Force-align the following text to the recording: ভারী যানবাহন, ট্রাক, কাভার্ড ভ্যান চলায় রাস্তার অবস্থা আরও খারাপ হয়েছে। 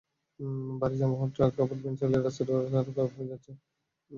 ভারী 0.81 0.95
যানবাহন, 0.99 1.29
ট্রাক, 1.35 1.51
কাভার্ড 1.57 1.81
ভ্যান 1.83 1.95
চলায় 1.99 2.21
রাস্তার 2.21 2.47
অবস্থা 2.51 2.77
আরও 2.79 2.91
খারাপ 2.95 3.11
হয়েছে। 3.17 3.51